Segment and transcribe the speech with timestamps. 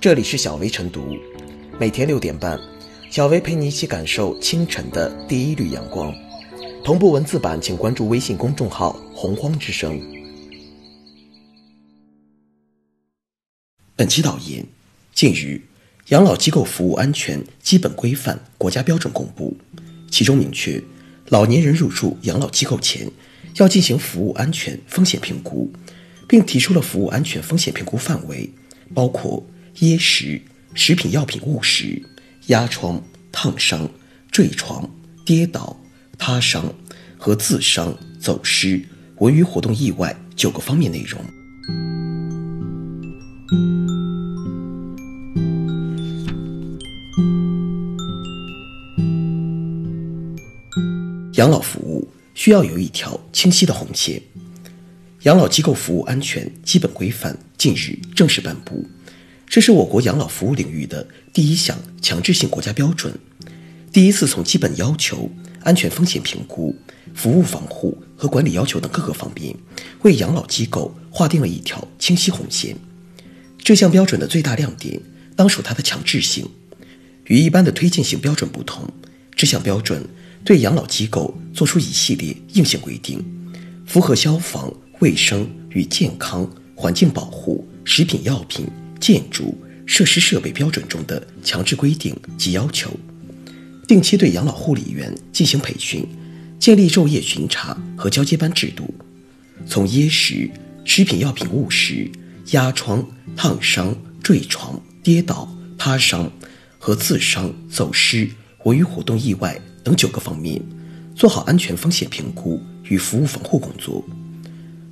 [0.00, 1.14] 这里是小薇晨读，
[1.78, 2.58] 每天六点半，
[3.10, 6.10] 小薇陪你一起感受清晨的第一缕阳光。
[6.82, 10.00] 同步文字版，请关注微信公众号“洪荒之声”。
[13.94, 14.64] 本期导言：
[15.12, 15.60] 近日，
[16.08, 19.54] 养老机构服务安全基本规范国家标准公布，
[20.10, 20.82] 其中明确，
[21.26, 23.06] 老年人入住养老机构前
[23.56, 25.70] 要进行服务安全风险评估，
[26.26, 28.48] 并提出了服务安全风险评估范围，
[28.94, 29.44] 包括。
[29.80, 30.38] 噎食、
[30.74, 32.02] 食品药品误食、
[32.48, 33.88] 压疮、烫伤、
[34.30, 34.88] 坠床、
[35.24, 35.74] 跌倒、
[36.18, 36.70] 他伤
[37.16, 38.84] 和自伤、走失、
[39.20, 41.18] 文娱活动意外九个方面内容。
[51.36, 54.18] 养老服务需要有一条清晰的红线，
[55.22, 58.86] 《养老机构服务安全基本规范》近日正式颁布。
[59.50, 63.12] 这是我国养老服务领域的第一项强制性国家标准，
[63.92, 65.28] 第一次从基本要求、
[65.64, 66.72] 安全风险评估、
[67.16, 69.52] 服务防护和管理要求等各个方面，
[70.02, 72.76] 为养老机构划定了一条清晰红线。
[73.58, 75.00] 这项标准的最大亮点
[75.34, 76.48] 当属它的强制性。
[77.24, 78.88] 与一般的推荐性标准不同，
[79.34, 80.04] 这项标准
[80.44, 83.20] 对养老机构作出一系列硬性规定，
[83.84, 88.64] 符合消防、卫生与健康、环境保护、食品药品。
[89.00, 89.56] 建筑
[89.86, 92.90] 设施设备标准中的强制规定及要求，
[93.88, 96.06] 定期对养老护理员进行培训，
[96.58, 98.94] 建立昼夜巡查和交接班制度。
[99.66, 100.48] 从噎食、
[100.84, 102.10] 食品药品误食、
[102.52, 106.30] 压疮、烫伤、坠床、跌倒、他伤
[106.78, 108.28] 和自伤、走失、
[108.64, 110.60] 文娱活动意外等九个方面，
[111.16, 114.04] 做好安全风险评估与服务防护工作。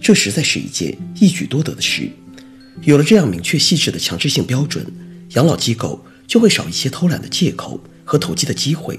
[0.00, 2.10] 这实在是一件一举多得的事。
[2.82, 4.86] 有了这样明确细致的强制性标准，
[5.30, 8.98] 养老机构就会少一些偷懒的借口和投机的机会，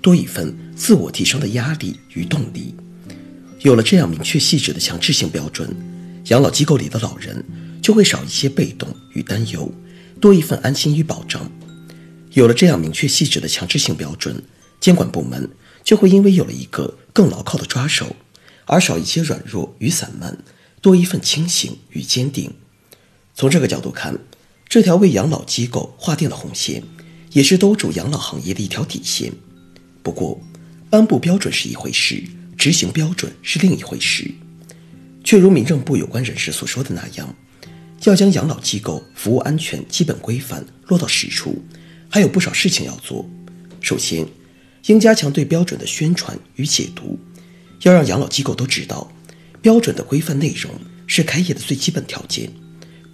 [0.00, 2.74] 多一份自我提升的压力与动力。
[3.60, 5.74] 有了这样明确细致的强制性标准，
[6.26, 7.44] 养老机构里的老人
[7.82, 9.72] 就会少一些被动与担忧，
[10.20, 11.50] 多一份安心与保障。
[12.32, 14.40] 有了这样明确细致的强制性标准，
[14.78, 15.48] 监管部门
[15.82, 18.14] 就会因为有了一个更牢靠的抓手，
[18.66, 20.38] 而少一些软弱与散漫，
[20.80, 22.52] 多一份清醒与坚定。
[23.36, 24.18] 从这个角度看，
[24.66, 26.82] 这条为养老机构划定的红线，
[27.32, 29.30] 也是兜住养老行业的一条底线。
[30.02, 30.40] 不过，
[30.88, 32.24] 颁布标准是一回事，
[32.56, 34.32] 执行标准是另一回事。
[35.22, 37.36] 却如民政部有关人士所说的那样，
[38.04, 41.62] 要将养老机构服务安全基本规范落到实处，
[42.08, 43.28] 还有不少事情要做。
[43.82, 44.26] 首先，
[44.86, 47.18] 应加强对标准的宣传与解读，
[47.82, 49.12] 要让养老机构都知道，
[49.60, 50.72] 标准的规范内容
[51.06, 52.50] 是开业的最基本条件。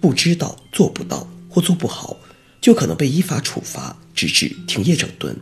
[0.03, 2.17] 不知道做不到或做不好，
[2.59, 5.33] 就可能被依法处罚，直至停业整顿。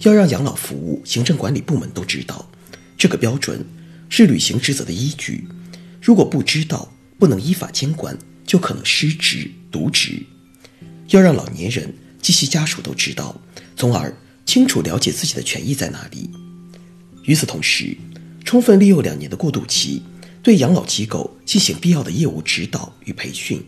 [0.00, 2.46] 要让养老服务行政管理部门都知道，
[2.98, 3.64] 这个标准
[4.10, 5.48] 是履行职责的依据。
[6.02, 10.22] 如果不知道，不能依法监管，就可能失职渎职。
[11.08, 13.40] 要让老年人及其家属都知道，
[13.78, 14.14] 从而
[14.44, 16.28] 清楚了解自己的权益在哪里。
[17.22, 17.96] 与此同时，
[18.44, 20.02] 充分利用两年的过渡期。
[20.44, 23.64] 对养老机构进行必要的业务指导与培训，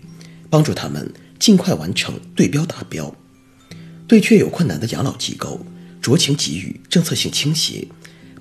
[0.51, 3.11] 帮助他们尽快完成对标达标；
[4.07, 5.65] 对确有困难的养老机构，
[6.03, 7.89] 酌情给予政策性倾斜，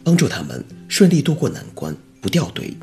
[0.03, 2.75] 帮助他们顺利渡过难关，不掉队。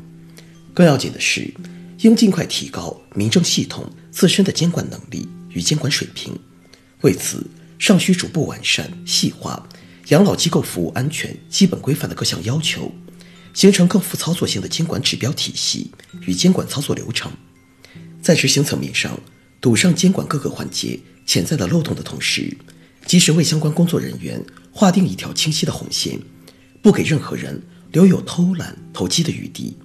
[0.73, 1.53] 更要紧的是，
[1.99, 6.33] 应尽快提高民政系统自身的监管能力与监管水平。
[7.01, 7.45] 为此，
[7.77, 9.69] 尚需逐步完善细化
[10.07, 12.91] 养老机构服务安全基本规范的各项要求。
[13.53, 15.91] 形成更富操作性的监管指标体系
[16.21, 17.31] 与监管操作流程，
[18.21, 19.17] 在执行层面上
[19.61, 22.55] 堵上监管各个环节潜在的漏洞的同时，
[23.05, 26.19] 及时为相关工作人员划定一条清晰的红线，
[26.81, 27.61] 不给任何人
[27.91, 29.77] 留有偷懒投机的余地，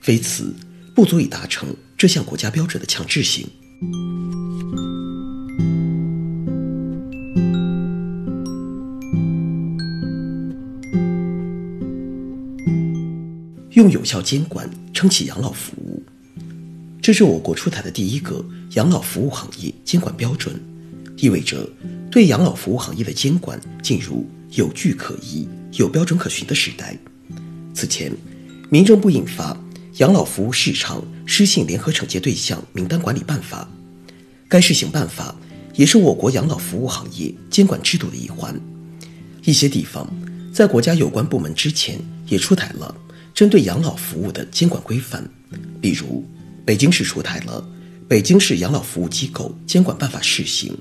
[0.00, 0.54] 非此
[0.94, 3.46] 不足以达成这项国家标准的强制性。
[13.78, 16.02] 用有效监管撑起养老服务，
[17.00, 20.60] 这是我国出台的第一个养老服务行业监管标准，
[21.16, 21.64] 意味着
[22.10, 26.98] 对养老服务行业的监管进入有据可依、有标准可循的时代。
[27.72, 28.12] 此前，
[28.68, 29.54] 民政部印发
[29.98, 33.68] 《养老服务市场失信联合惩戒对象名单管理办法》，
[34.48, 35.36] 该试行办法
[35.76, 38.60] 也是我国养老服务行业监管制度的一环。
[39.44, 40.12] 一些地方
[40.52, 42.92] 在国家有关部门之前也出台了。
[43.38, 45.24] 针对养老服务的监管规范，
[45.80, 46.28] 比如
[46.64, 47.64] 北京市出台了
[48.08, 50.76] 《北京市养老服务机构监管办法试行，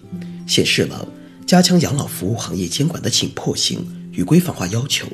[0.48, 1.07] 显示了
[1.45, 5.06] 加强养老服务行业监管的紧迫性与规范化要求。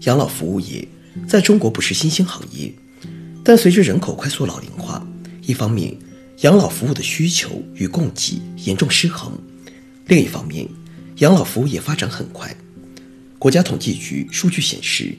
[0.00, 0.84] 养老服务业
[1.28, 2.74] 在中国不是新兴行业，
[3.44, 5.06] 但随着人口快速老龄化，
[5.46, 5.96] 一方面
[6.40, 9.32] 养老服务的需求与供给严重失衡，
[10.08, 10.68] 另一方面
[11.18, 12.52] 养老服务业发展很快。
[13.38, 15.16] 国家统计局数据显示，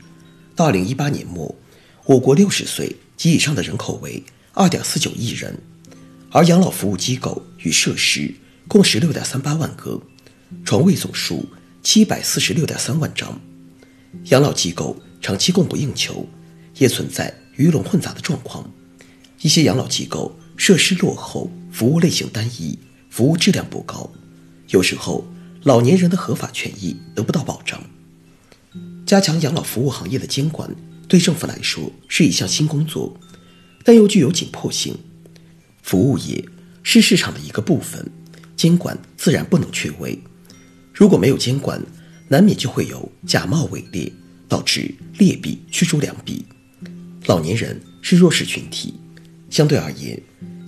[0.55, 1.55] 到二零一八年末，
[2.05, 4.23] 我国六十岁及以上的人口为
[4.53, 5.57] 二点四九亿人，
[6.31, 8.33] 而养老服务机构与设施
[8.67, 9.99] 共十六点三八万个，
[10.63, 11.45] 床位总数
[11.81, 13.39] 七百四十六点三万张。
[14.25, 16.27] 养老机构长期供不应求，
[16.77, 18.69] 也存在鱼龙混杂的状况。
[19.41, 22.77] 一些养老机构设施落后，服务类型单一，
[23.09, 24.09] 服务质量不高，
[24.69, 25.25] 有时候
[25.63, 27.81] 老年人的合法权益得不到保障。
[29.05, 30.69] 加强养老服务行业的监管，
[31.07, 33.17] 对政府来说是一项新工作，
[33.83, 34.97] 但又具有紧迫性。
[35.81, 36.43] 服务业
[36.81, 38.09] 是市场的一个部分，
[38.55, 40.17] 监管自然不能缺位。
[40.93, 41.81] 如果没有监管，
[42.29, 44.11] 难免就会有假冒伪劣，
[44.47, 46.45] 导致劣币驱逐良币。
[47.25, 48.93] 老年人是弱势群体，
[49.49, 50.19] 相对而言，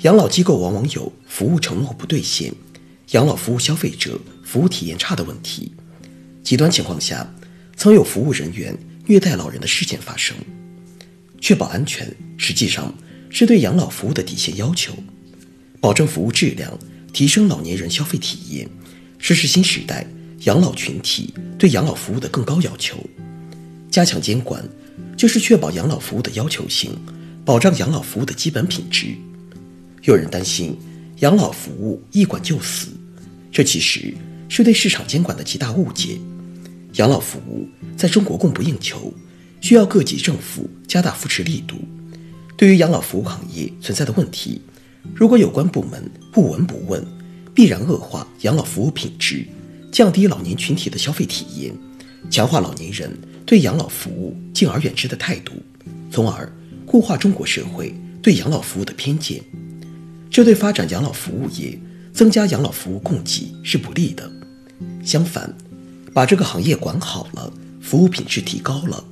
[0.02, 2.54] 养老机构往往有服务承诺不兑现、
[3.12, 5.72] 养老服务消费者服务体验差的问题。
[6.44, 7.34] 极端情况下，
[7.76, 8.76] 曾有服务人员
[9.06, 10.36] 虐待老人的事件发生，
[11.40, 12.94] 确保安全实际上
[13.30, 14.94] 是对养老服务的底线要求，
[15.80, 16.78] 保证服务质量，
[17.14, 18.70] 提升老年人消费体验，
[19.20, 20.08] 这是新时代
[20.46, 22.98] 养老群体对养老服务的更高要求。
[23.92, 24.68] 加强监管，
[25.16, 26.92] 就是确保养老服务的要求性，
[27.44, 29.08] 保障养老服务的基本品质。
[30.04, 30.78] 有人担心
[31.20, 32.88] 养老服务一管就死，
[33.52, 34.14] 这其实
[34.50, 36.18] 是对市场监管的极大误解。
[36.96, 39.14] 养老服务在中国供不应求，
[39.62, 41.76] 需要各级政府加大扶持力度。
[42.58, 44.62] 对于养老服务行业存在的问题，
[45.14, 47.06] 如果有关部门不闻不问，
[47.54, 49.46] 必然恶化养老服务品质，
[49.92, 51.76] 降低老年群体的消费体验，
[52.30, 53.12] 强化老年人
[53.46, 55.52] 对养老服务敬而远之的态度，
[56.10, 56.50] 从而
[56.86, 59.44] 固化中国社会对养老服务的偏见。
[60.30, 61.78] 这对发展养老服务业、
[62.14, 64.32] 增加养老服务供给是不利的。
[65.04, 65.54] 相反，
[66.16, 67.52] 把这个行业管好了，
[67.82, 69.04] 服务品质提高了，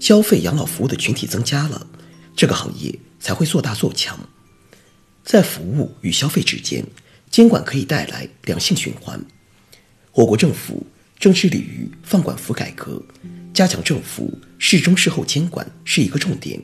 [0.00, 1.86] 消费养老服务的群体增加了，
[2.34, 4.18] 这个行业才会做大做强。
[5.22, 6.84] 在服务与消费之间，
[7.30, 9.24] 监管可以带来良性循环。
[10.12, 10.84] 我国政府
[11.16, 13.00] 正致力于放管服改革，
[13.54, 16.60] 加强政府事中事后监管是一个重点，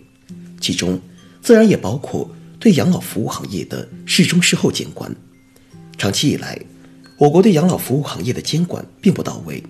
[0.60, 1.00] 其中
[1.40, 5.14] 自然也包括对养老服务行业的事中事后监管。
[5.96, 6.60] 长期以来，
[7.16, 9.62] 我国对养老服务行业的监管并不到位。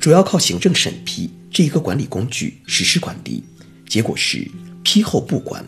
[0.00, 3.44] 主要靠行政审批这一个管理工具实施管理，
[3.86, 4.50] 结果是
[4.82, 5.62] 批后不管。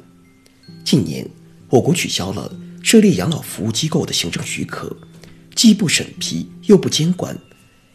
[0.83, 1.29] 近年，
[1.69, 2.51] 我国取消了
[2.83, 4.97] 设立养老服务机构的行政许可，
[5.55, 7.39] 既不审批又不监管，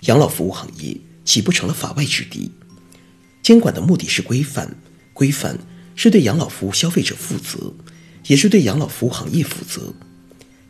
[0.02, 0.96] 养老服务行业
[1.26, 2.52] 岂不成了法外之地？
[3.42, 4.78] 监管的目的是规范，
[5.14, 5.58] 规范
[5.96, 7.74] 是对养老服务消费者负责，
[8.28, 9.92] 也是对养老服务行业负责。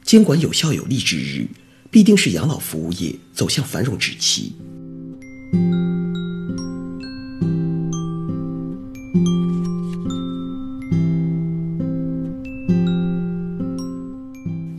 [0.06, 1.46] 监管有效有力之日，
[1.92, 4.56] 必定是养老服务业走向繁荣之期。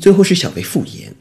[0.01, 1.15] 最后是小微复言，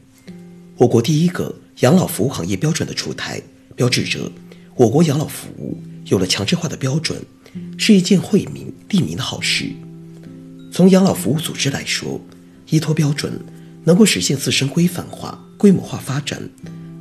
[0.78, 3.42] 我国第一个养老服务行业标准的出台，
[3.76, 4.32] 标志着
[4.76, 5.76] 我国养老服务
[6.06, 7.20] 有了强制化的标准，
[7.76, 9.70] 是一件惠民利民的好事。
[10.72, 12.18] 从养老服务组织来说，
[12.70, 13.38] 依托标准
[13.84, 16.48] 能够实现自身规范化、规模化发展。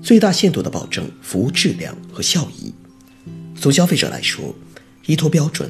[0.08, 2.74] 最大限度地保证服务质量和效益。
[3.60, 4.56] 从消费者来说，
[5.06, 5.70] 依托标准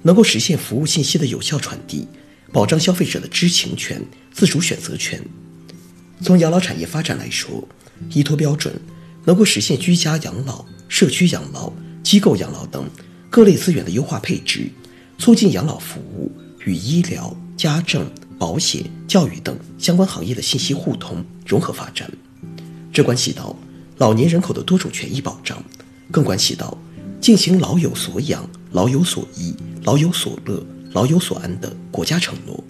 [0.00, 2.08] 能够实现服务信息的有效传递，
[2.50, 5.22] 保障消费者的知情权、自主选择权。
[6.22, 7.68] 从养老产业发展来说，
[8.08, 8.74] 依托标准
[9.26, 11.70] 能够实现居家养老、社区养老、
[12.02, 12.88] 机构养老等
[13.28, 14.70] 各类资源的优化配置，
[15.18, 16.32] 促进养老服务
[16.64, 22.10] 与医疗、家政、保险、教育等相关行业的信息互通融合发展。
[22.90, 23.54] 这关系到。
[23.96, 25.62] 老年人口的多种权益保障，
[26.10, 26.76] 更关系到
[27.20, 30.60] 进行“老有所养、老有所依、老有所乐、
[30.92, 32.62] 老有所安”的国家承诺。